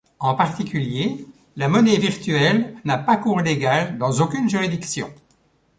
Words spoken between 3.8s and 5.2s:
dans aucune juridiction.